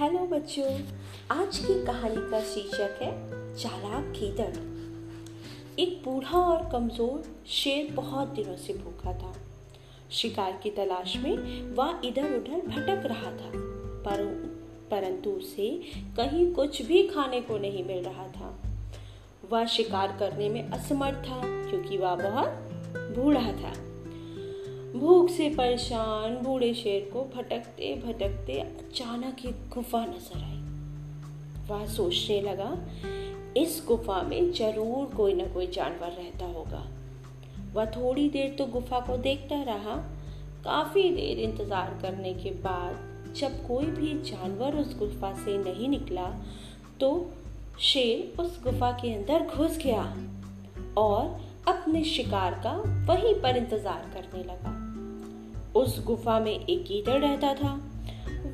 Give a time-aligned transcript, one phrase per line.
[0.00, 0.80] बच्चों,
[1.30, 3.10] आज की कहानी का शीर्षक है
[3.54, 4.56] चालाक गीदड़
[5.80, 9.32] एक बूढ़ा और कमज़ोर शेर बहुत दिनों से भूखा था।
[10.10, 11.36] शिकार की तलाश में
[11.74, 13.50] वह इधर उधर भटक रहा था,
[14.02, 14.24] पर,
[14.90, 15.70] परंतु उसे
[16.16, 18.62] कहीं कुछ भी खाने को नहीं मिल रहा था।
[19.50, 21.40] वह शिकार करने में असमर्थ था,
[21.70, 22.48] क्योंकि वह बहुत
[23.18, 23.93] बूढ़ा था।
[24.94, 30.60] भूख से परेशान बूढ़े शेर को भटकते भटकते अचानक एक गुफा नज़र आई।
[31.68, 32.70] वह सोचने लगा,
[33.56, 36.82] इस गुफा में ज़रूर कोई ना कोई जानवर रहता होगा।
[37.74, 39.96] वह थोड़ी देर तो गुफा को देखता रहा।
[40.64, 46.28] काफ़ी देर इंतज़ार करने के बाद जब कोई भी जानवर उस गुफा से नहीं निकला
[47.00, 47.10] तो
[47.82, 50.04] शेर उस गुफा के अंदर घुस गया
[50.98, 51.36] और
[51.68, 52.76] अपने शिकार का
[53.06, 54.73] वहीं पर इंतज़ार करने लगा।
[55.76, 57.72] उस गुफा में एक गीदड़ रहता था।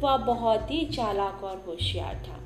[0.01, 2.37] वह बहुत ही चालाक और होशियार था।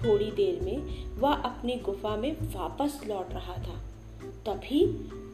[0.00, 3.76] थोड़ी देर में वह अपनी गुफा में वापस लौट रहा था।
[4.46, 4.84] तभी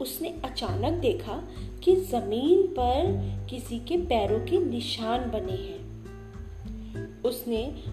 [0.01, 1.43] उसने अचानक देखा
[1.85, 3.03] कि ज़मीन पर
[3.51, 5.87] किसी के पैरों के निशान बने हैं।
[7.23, 7.85] उसने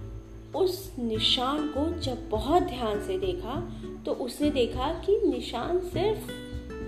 [0.56, 3.72] उस निशान को जब बहुत ध्यान से देखा
[4.06, 6.32] तो उसने देखा कि निशान सिर्फ़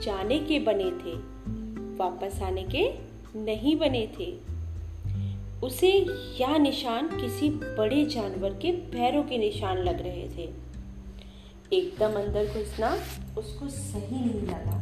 [0.01, 1.15] जाने के बने थे।
[1.97, 3.04] वापस आने के
[3.35, 4.33] नहीं बने थे।
[5.63, 5.91] उसे
[6.41, 10.49] यह निशान किसी बड़े जानवर के पैरों के निशान लग रहे थे।
[11.73, 12.89] एकदम अंदर घुसना
[13.37, 14.75] उसको सही नहीं लगा।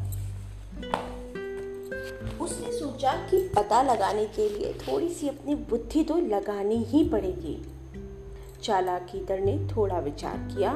[2.41, 7.61] उसने सोचा कि पता लगाने के लिए थोड़ी सी अपनी बुद्धि तो लगानी ही पड़ेगी।
[8.63, 10.73] चालाक कीतर ने थोड़ा विचार किया,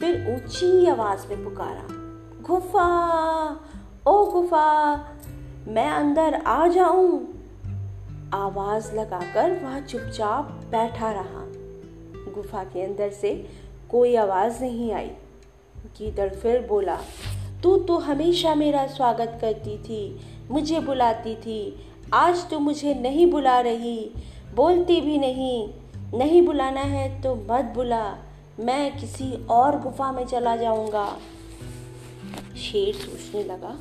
[0.00, 1.86] फिर ऊँची आवाज़ में पुकारा,
[2.42, 2.86] गुफा,
[4.06, 4.94] ओ गुफा
[5.68, 7.18] मैं अंदर आ जाऊँ।
[8.34, 11.44] आवाज़ लगाकर वह चुपचाप बैठा रहा।
[12.32, 13.48] गुफा के अंदर से
[13.90, 15.10] कोई आवाज़ नहीं आई।
[15.98, 16.98] गीदड़ फिर बोला,
[17.62, 20.20] तू तो हमेशा मेरा स्वागत करती थी,
[20.50, 24.10] मुझे बुलाती थी। आज तो मुझे नहीं बुला रही,
[24.54, 25.74] बोलती भी नहीं।
[26.18, 28.18] नहीं बुलाना है तो मत बुला,
[28.60, 31.06] मैं किसी और गुफा में चला जाऊँगा।
[32.56, 33.76] शेर सोचने लगा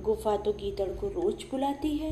[0.00, 2.10] गुफा तो गीदड़ को रोज बुलाती है।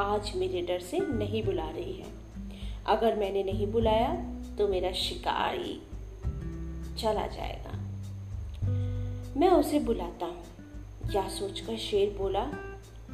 [0.00, 2.06] आज मेरे डर से नहीं बुला रही है।
[2.86, 4.14] अगर मैंने नहीं बुलाया
[4.58, 5.82] तो मेरा शिकारी
[6.98, 7.72] चला जाएगा।
[9.40, 10.42] मैं उसे बुलाता हूँ।
[11.14, 12.50] या सोचकर शेर बोला,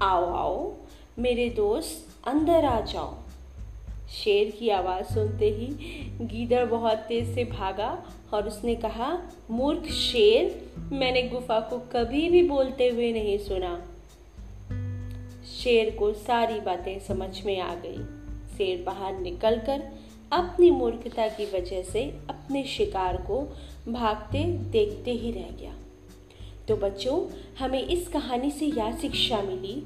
[0.02, 0.74] आओ आओ,
[1.18, 3.14] मेरे दोस्त, अंदर आ जाओ।
[4.14, 5.66] शेर की आवाज़ सुनते ही
[6.26, 8.04] गीदड़ बहुत तेज से भागा
[8.34, 13.84] और उसने कहा, मूर्ख शेर, मैंने गुफा को कभी भी बोलते हुए नहीं सुना।
[15.58, 17.96] शेर को सारी बातें समझ में आ गई।
[18.56, 19.82] शेर बाहर निकलकर
[20.32, 23.56] अपनी मूर्खता की वजह से अपने शिकार को
[23.88, 25.74] भागते, देखते ही रह गया।
[26.68, 29.82] तो बच्चों, हमें इस कहानी से यह शिक्षा मिली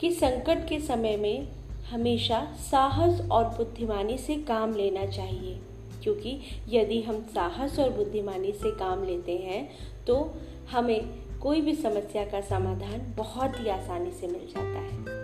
[0.00, 1.48] कि संकट के समय में
[1.90, 2.40] हमेशा
[2.70, 5.58] साहस और बुद्धिमानी से काम लेना चाहिए।
[6.02, 9.68] क्योंकि यदि हम साहस और बुद्धिमानी से काम लेते हैं
[10.06, 10.34] तो
[10.70, 11.00] हमें
[11.40, 15.19] कोई भी समस्या का समाधान बहुत ही आसानी से मिल जाता है।